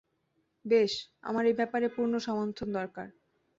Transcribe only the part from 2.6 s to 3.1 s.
দরকার।